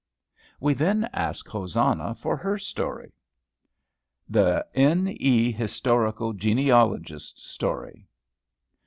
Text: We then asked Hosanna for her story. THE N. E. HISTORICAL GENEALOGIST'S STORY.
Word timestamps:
We 0.59 0.73
then 0.73 1.07
asked 1.13 1.47
Hosanna 1.47 2.15
for 2.15 2.35
her 2.35 2.57
story. 2.57 3.13
THE 4.27 4.65
N. 4.73 5.07
E. 5.11 5.51
HISTORICAL 5.51 6.33
GENEALOGIST'S 6.33 7.43
STORY. 7.43 8.07